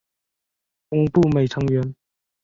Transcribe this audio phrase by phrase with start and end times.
[0.89, 1.93] 峰步美成员。